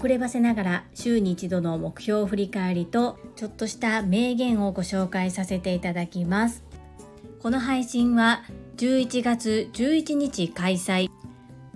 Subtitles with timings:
[0.00, 6.64] 遅ればせながら週に一度の目標振り返りとちょっとした名言をご紹介させていただきます。
[7.42, 8.42] この配信は
[8.78, 11.10] 11月11日開催。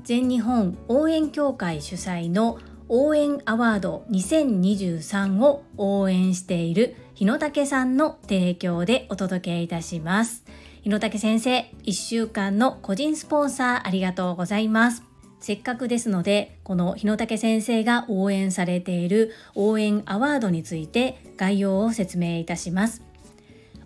[0.05, 2.59] 全日本応援協会主催の
[2.89, 10.45] 応援アワード2023を応援している日野武さんの提供でお届けいたします。
[10.85, 15.02] 日野武先生1週間の個人スポンサーありがとうございます。
[15.41, 23.02] せっかくですのでこの日野武先生が応援されている応援アワードについて概要を説明いたします。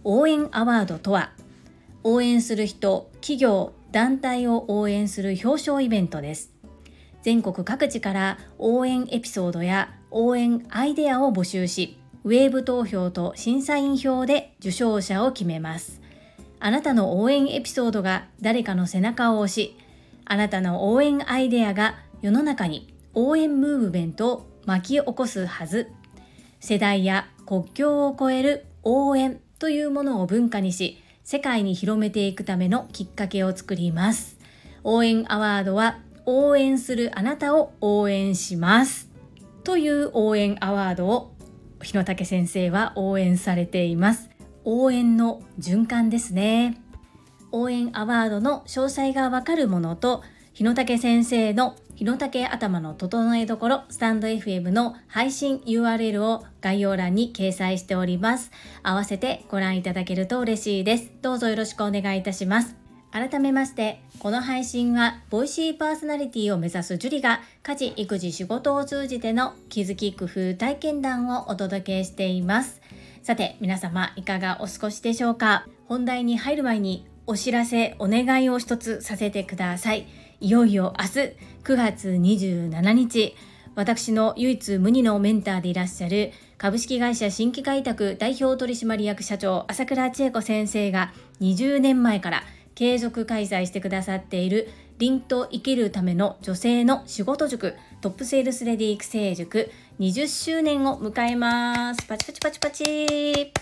[0.03, 1.31] 応援アワードとは
[2.03, 6.53] 応援する人企業団体を応援する表彰イベントです。
[7.23, 15.98] 全国各地から応援エピソードや応援アイデアを募集し、ウェーブ投票と審査員票で受賞者を決めます。
[16.61, 19.77] あなたの応援エピソードが誰かの背中を押し、
[20.25, 25.89] あなたの応援アイデアが世の中に応援ムーブメントを巻き起こすはず。
[26.61, 34.39] 世代や国境を超える応援というものを文化にし、世界に広めていくためのきっかけを作ります。
[34.85, 35.99] 応援アワードは
[36.31, 39.09] 応援するあなたを応援します
[39.65, 41.35] という応援アワードを
[41.83, 44.28] 日野武先生は応援されています
[44.71, 46.79] 応援の循環ですね。
[47.53, 58.51] 応援アワードの詳細がわかるものと日野武先生の日野武頭の整えどころスタンド FM の配信 URL を概要欄に掲載しております。
[58.83, 61.13] 合わせてご覧いただけると嬉しいです。
[61.23, 62.77] どうぞよろしくお願いいたします。
[63.11, 72.83] 改めまして、この配信は、ボイシーパーソナリティを目指すジュリが、家事、育児、仕事を通じての気づき、工夫、体験談をお届けしています。
[73.29, 75.67] さて、皆様、いかがお過ごしでしょうか？
[75.85, 80.09] 本題に入る前に、お知らせ、お願いを一つさせてください。
[80.41, 81.11] いよいよ明日、
[81.63, 83.37] 9月27日、
[83.75, 91.13] 私の唯一無二のメンターでいらっしゃる株式会社新規開拓代表取締役社長朝倉千恵子先生が
[91.43, 92.45] 20年前から
[92.75, 102.07] 継続開催してくださっている凛と生きるための女性の仕事塾トップセールスレディ育成塾20周年を迎えます。
[102.07, 103.53] パチパチパチパチ。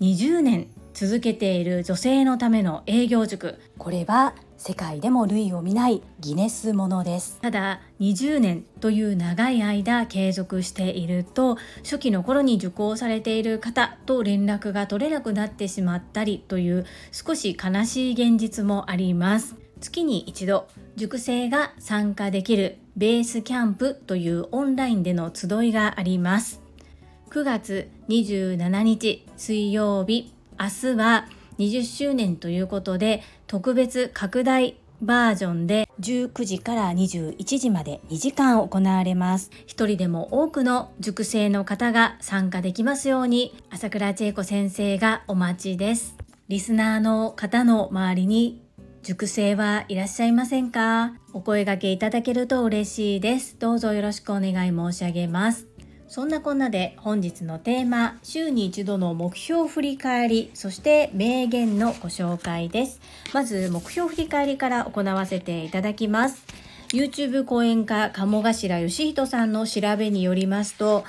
[0.00, 3.58] 20年続けている女性のための営業塾。
[3.78, 7.40] これは世界でも類を見ないギネスものです。
[7.42, 19.56] ただ20年という長い間継続していると初期の頃に受講されている方と連絡が取れなくなってしまったりという少し悲しい現実もあります。
[19.80, 26.60] 月に一度塾生が参加できるベースキャンプというオンラインでの集いがあります
[27.30, 31.26] 9月27日水曜日明日は
[31.58, 39.50] 20周年ということで特別拡大バージョンで19時から21時まで2時間行われます。
[39.66, 46.16] 一人でも多くの塾生の方が参加できますように朝倉千恵子先生がお待ちです。
[46.48, 48.61] リスナーの方の周りに
[49.02, 51.14] 塾生はいらっしゃいませんか？
[51.32, 53.56] お声掛けいただけると嬉しいです。
[53.58, 55.66] どうぞよろしくお願い申し上げます。
[56.06, 63.00] そんなこんなで本日のテーマ、週に一度の目標振り返り、そして名言のご紹介です。
[63.34, 66.44] まず目標振り返りから行わせていただきます。
[66.92, 71.04] YouTube 講演家鴨頭義人さんの調べによりますと、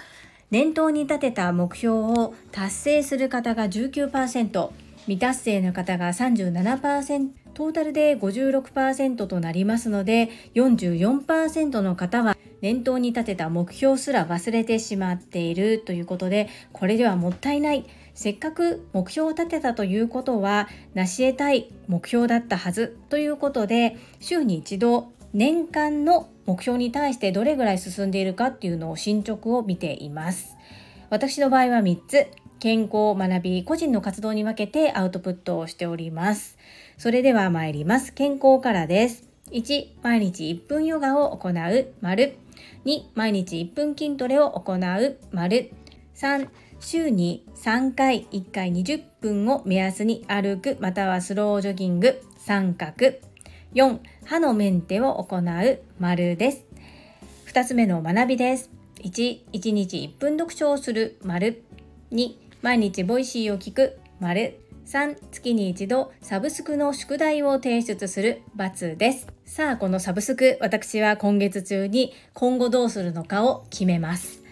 [0.50, 4.70] 念頭に立てた目標を達成する方が19%、
[5.02, 17.86] 未達成の方が37%、トータルで56%となりますので、44%の方は念頭に立てた目標すら忘れてしまっているということでこれではもったいない。
[18.16, 30.56] せっかく目標を立てたということは成し得たい目標だったはずということで週に一度年間の目標に対してどれぐらい進んでいるかっていうのを進捗を見ています。
[31.10, 32.28] 私の場合は3つ。
[32.60, 36.58] 健康、学び、個人の活動に分けてアウトプットをしております。
[36.98, 38.14] それでは参ります。
[38.14, 39.28] 健康からです。
[39.52, 41.94] 1毎日1分ヨガを行う。
[42.02, 42.36] 丸。
[42.86, 45.18] 2毎日1分筋トレを行う。
[45.32, 45.72] 丸。
[46.16, 46.48] 3
[46.80, 50.78] 週に3回1回20分を目安に歩く。
[50.80, 52.22] またはスロージョギング。
[52.38, 53.16] 三角。
[53.74, 55.80] 4歯のメンテを行う。
[56.00, 56.66] 丸です。
[57.48, 58.70] 2つ目の学びです。
[59.04, 61.18] 1、1日1分読書をする。
[61.24, 61.64] 丸。
[62.12, 64.00] 2、毎日 Voicy を聞く。
[64.20, 64.60] 丸。
[64.86, 69.28] 3、月に一度サブスクの宿題を提出する×です。
[69.46, 74.44] さあこのサブスク私は今月中に今後どうするのかを決めます。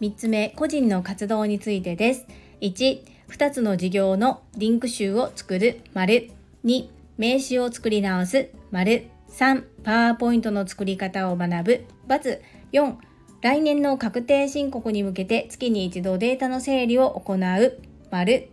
[0.00, 2.26] 3つ目個人の活動についてです。
[2.60, 5.80] 1 2つの事業のリンク集を作る。
[5.94, 6.30] 丸。
[6.64, 8.50] 2名刺を作り直す。
[8.70, 9.06] 丸。
[9.30, 12.40] 3パワーポイントの作り方を学ぶ×。
[12.72, 12.96] 4
[13.40, 17.78] 来年の確定申告に向けて月に一度データの整理を行う。
[18.10, 18.48] 丸。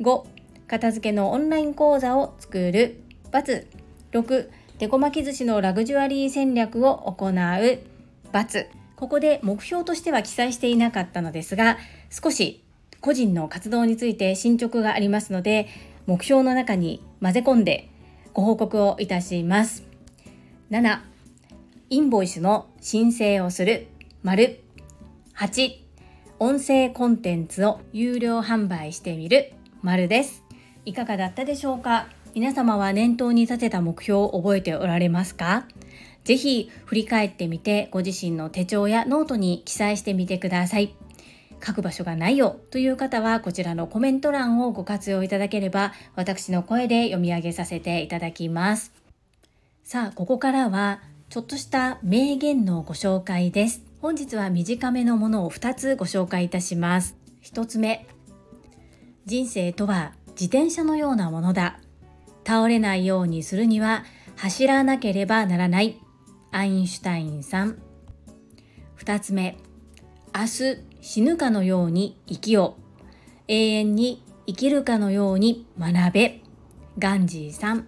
[0.00, 0.33] 5
[0.66, 3.00] 片付けのオンライン講座を作る
[3.30, 3.66] ×。
[4.12, 8.66] 6デコ巻き寿司のラグジュアリー戦略を行う×。
[8.96, 11.78] ここで目標としては記載していなかったのですが
[12.10, 12.62] 少し
[13.00, 15.68] 個人の活動について進捗がありますので
[16.06, 17.90] 目標の中に混ぜ込んで
[18.32, 19.84] ご報告をいたします。
[20.70, 21.00] 7
[21.90, 23.88] インボイスの申請をする。
[24.22, 24.60] 丸。
[25.36, 25.70] 8
[26.38, 29.52] 音声コンテンツを有料販売してみる。
[29.82, 30.43] 丸です。
[30.84, 32.08] いかがだったでしょうか？
[32.34, 35.66] 皆様は年頭に立てた目標を覚えておられますか？
[36.24, 40.94] ぜひ振り返ってみてご自身の手帳やノートに記載してみてください。
[41.64, 48.92] 書く場所がないよという方はこちらのコメント欄をご活用いただければ私の声で読み上げさせていただきます。
[49.82, 53.82] さあここからはちょっとした名言のご紹介です。
[54.02, 57.16] 本日は短めのものを2つご紹介いたします。
[57.42, 58.06] 1つ目。
[59.24, 61.80] 人生とは自転車のようなものだ。
[62.46, 64.04] 倒れないようにするには
[64.36, 66.00] 走らなければならない。
[66.50, 67.78] アインシュタインさん。
[68.98, 69.56] 2つ目。
[70.34, 72.82] 明日死ぬかのように生きよう。
[73.48, 76.42] 永遠に生きるかのように学べ。
[76.98, 77.86] ガンジーさん。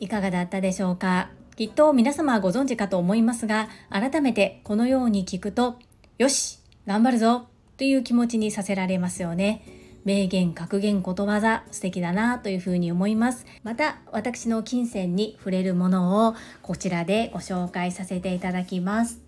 [0.00, 1.30] いかがだったでしょうか？
[1.56, 5.78] きっと皆様ご存知かと思いますが改めてこのように聞くと
[6.18, 7.46] よし頑張るぞ
[7.76, 9.62] という気持ちにさせられますよね。
[10.04, 13.46] 名言格言ことわざ素敵だなというふうに思います。
[13.62, 19.20] また私の金銭に触れるものをこちらでご紹介させていただきます。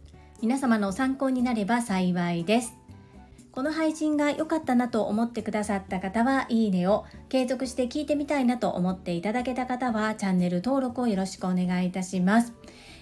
[0.42, 2.74] 皆様の参考になれば幸いです。
[3.54, 12.52] この配信が良かったなと思ってくださった方はいいねを継続して聞いてみたいなと思っていただけた方はチャンネル登録をよろしくお願いいたします。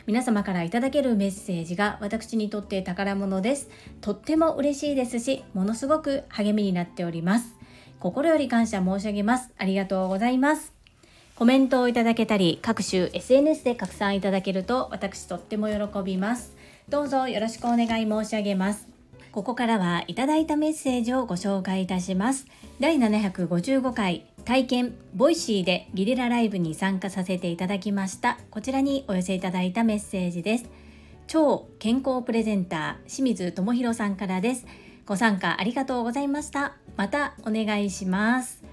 [0.06, 3.70] 皆様からいただけるメッセージが私にとって宝物です。
[4.02, 7.61] とっても嬉しいですしものすごく励みになっております。
[8.02, 9.52] 心より感謝申し上げます。
[9.56, 10.72] ありがとうございます。
[11.36, 16.52] コメントをいただけたり各種 SNS で拡散いただけると私とっても喜びます。
[16.88, 18.88] どうぞよろしくお願い申し上げます。
[19.30, 22.46] ここからはいただいたメッセージをご紹介いたします。
[22.80, 28.36] 第755回体験 Voicy でゲリラライブに参加させていただきました。
[28.50, 30.64] こちらにお寄せいただいたメッセージです。
[31.28, 34.66] 超健康プレゼンター清水智博さんからです。
[35.12, 36.72] ご参加ありがとうございました。
[36.96, 38.64] またお願いします。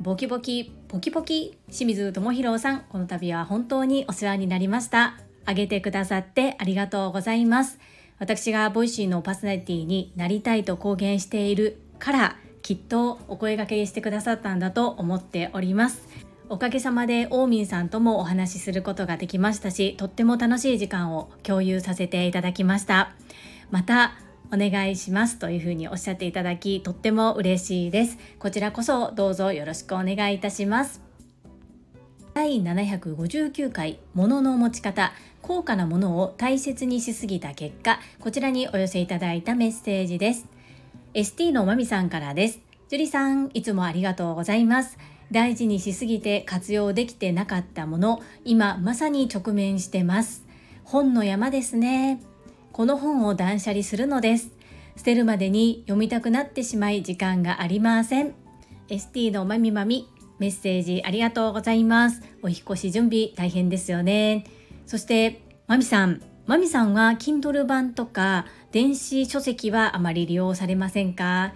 [0.00, 2.80] ボキボキポキポキ清水智博さん。
[2.88, 5.18] この度は本当にお世話になりました。
[5.44, 7.78] あげてくださってありがとうございます。
[8.18, 16.08] 私が Voicy のパーソナリティになりたいと公言しているからきっとお声掛けしてくださったんだと思っております。
[16.48, 23.12] おかげさまでオーミンさんともお話しすることができましたしとっても楽しい時間を共有させていただきました。
[23.70, 24.14] また
[24.52, 28.18] お願いしますというふうにおっしゃっていただきとっても嬉しいです。
[28.38, 31.00] こちらこそどうぞよろしくお願いいたします。
[32.34, 40.46] 第759回「ものの持ち方高価なものを大切にしすぎた結果こちらにお寄せいただいたメッセージです。
[41.14, 42.60] ST のまみさんからです。
[42.88, 44.98] 樹里さんいつもありがとうございます。
[45.30, 50.44] 大事にしすぎて活用できてなかったもの今まさに直面してます。
[50.84, 52.20] 本の山ですね。
[52.72, 54.50] この本を断捨離するのです。
[54.96, 58.34] 捨てるまでに読みたくなってしまい時間がありません。
[58.88, 62.22] ST のまみまみメッセージありがとうございます。
[62.42, 64.44] お引越し準備大変ですよね。
[64.86, 66.22] そしてまみさん。
[66.46, 71.52] まみさんは Kindle 版とか電子書籍はあまり利用されませんか？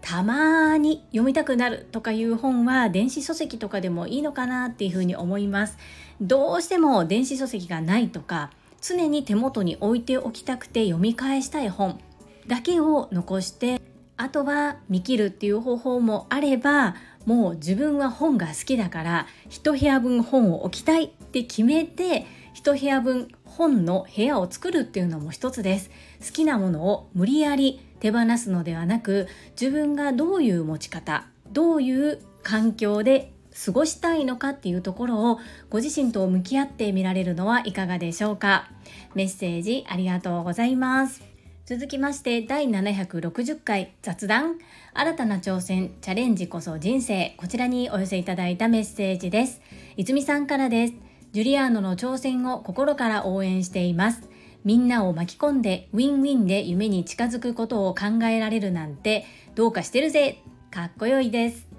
[0.00, 5.76] たまに読みたくなるとかいう本は電子書籍とかでもいいのかなっていうふうに思います。
[6.20, 12.00] どうしても電子書籍がないとか常に手元に置いておきたくて読み返したい本。
[12.46, 13.80] だけを残して
[14.16, 16.96] あとは見切るっていう方法もあれば
[17.26, 25.90] もう自分は本が好きだから一部屋分本を置きたいって決めて一部屋分本の部屋を作るっていうのも一つです。
[26.24, 29.28] 好きなものを無理やり手放すのではなく
[29.60, 35.38] 自分がどういう持ち方どういう環境で過ごしたいのかっていうところを
[35.68, 38.70] ご自身と向き合ってみられるのはいかがでしょうか？
[39.14, 41.22] メッセージありがとうございます。
[41.66, 44.56] 続きまして第760回雑談。
[44.92, 47.34] 新たな挑戦チャレンジこそ人生。
[47.36, 49.60] こちらにお寄せいただいたメッセージです。
[49.96, 50.94] 泉さんからです。
[51.32, 54.28] ジュリアーノの挑戦を心から応援しています。
[54.64, 60.38] みんなを巻き込んでウィンウィンで夢に近づくことを考えられるなんてどうかしてるぜ。
[60.72, 61.69] かっこよいです。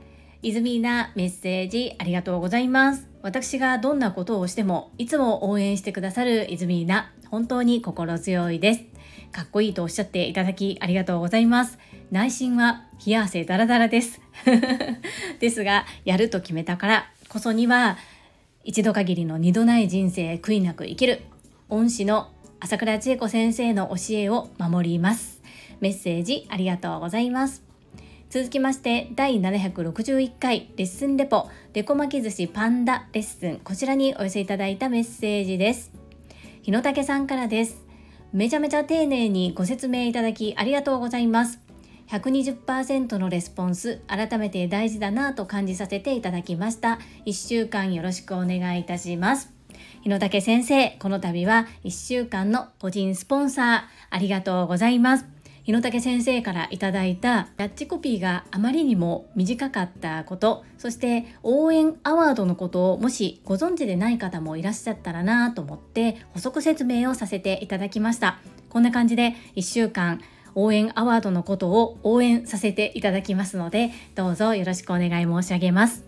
[0.44, 3.08] 泉なメッセージありがとうございます。
[3.22, 8.84] 私がどんなことをしてもいつも応援してくださる泉な本当に心強いです。
[9.32, 11.78] かっこいいとおっしゃっていただきありがとうございます。
[12.10, 14.20] 内心は冷や汗ダラダラです。
[15.40, 17.98] ですがやると決めたからこそには
[18.64, 21.22] 一度限りの二度ない人生悔いなく生きる。
[21.70, 22.30] 恩師の
[22.60, 25.42] 朝倉千恵子先生の教えを守ります。
[25.80, 27.71] メッセージありがとうございます。
[28.32, 33.60] 続きまして第761回レッスンレポデコ巻き寿司パンダレッスン。
[33.60, 35.92] こちらにお寄せいただいたメッセージです。
[36.62, 37.84] 日野武さんからです。
[38.32, 41.60] めちゃめちゃ丁寧にご説明いただきありがとうございます。
[42.08, 47.00] 120%のレスポンス改めて大事だなと感じさせていただきました。
[47.26, 49.52] 1週間よろしくお願いいたします。
[50.04, 55.41] 日野武先生この度は1週間の個人スポンサーありがとうございます。
[55.72, 68.40] 日野武先生からいただいたキャッチコピーがあまりにも短かったことそして応援アワードのことをもしご存知でない方もいらっしゃったらなと思って補足説明をさせていただきました。
[68.68, 70.20] こんな感じで1週間
[70.56, 76.04] 応援アワードのことを応援させていただきますのでどうぞよろしくお願い申し上げます。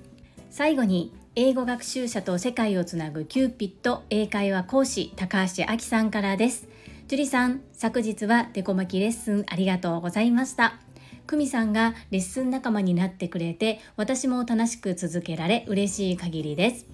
[0.49, 6.67] 最後に英語学習者と世界をつなぐキューピット英会話講師高橋明さんからです。
[7.07, 10.79] 樹里さん昨日はデコ巻きレッスンありがとうございました。
[11.27, 16.85] 久美さんがレッスン仲間になってくれて私も楽しく続けられ嬉しい限りです。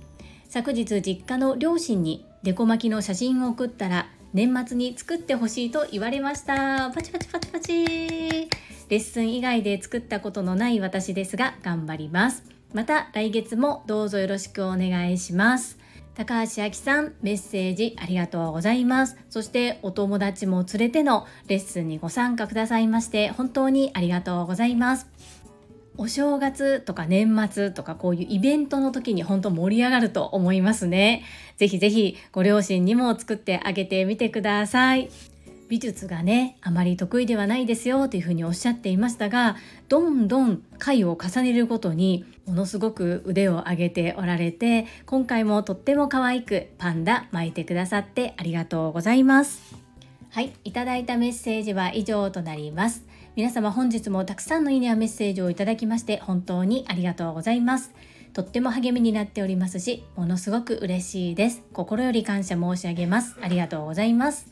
[0.50, 6.92] 昨日実家の両親にデコ巻きの写真を送ったら年末に作ってほしいと言われました。
[6.94, 7.74] パチパチパチパチ。
[7.76, 8.50] レ
[8.90, 12.44] ッスン以外で作ったことのない私ですが頑張ります。
[12.74, 15.79] また来月もどうぞよろしくお願いします。
[16.20, 25.08] 高橋明さんメッセージありがとうございますそしてお友達も連れてのレッスンにご参加くださいまして本当にありがとうございます
[25.96, 31.26] お正月とか年末とかこういうイベントの時に本当盛り上がると思いますね。
[31.58, 35.10] ぜひぜひご両親にも作ってあげてみてください。
[35.70, 39.56] 美術がねあまり得意ではないですよというふうにおっしゃっていましたが
[39.88, 49.76] どんどん回を重ねるごとにものすごく腕を上げておられて今回もとっても可愛くパンダ巻いてくださってありがとうございます。
[50.32, 53.06] はいいただいたメッセージは以上となります。
[53.36, 57.94] 皆様本日もたくさんのいいねやメッセージをいただきまして本当にありがとうございます。
[58.34, 61.64] とっても励みになっておりますしものすごく嬉しいです。
[61.74, 63.38] 心より感謝申し上げます。
[63.42, 64.52] ありがとうございます。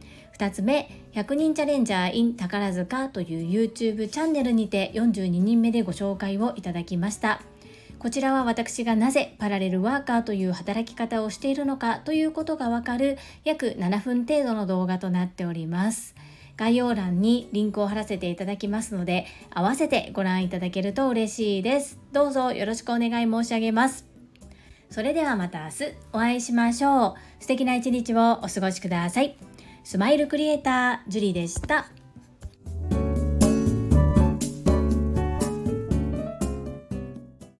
[0.41, 7.43] 2つ目100人チャレンジャー in 宝塚という YouTube チャンネルにて42人目でご紹介をいただきました
[7.99, 16.15] こちらは私がなぜパラレルワーカーという働き方をしているのかということがわかる約7分程度の動画となっております。
[16.57, 21.99] 概要欄にリンクを貼らせていただきますので、合わせてご覧いただけると嬉しいです。
[22.11, 24.07] どうぞよろしくお願い申し上げます。
[24.89, 25.75] それではまた明日
[26.11, 27.13] お会いしましょう。
[27.39, 29.50] 素敵な一日をお過ごしください。
[29.83, 32.00] スマイルクリエイター、ジュリーでした。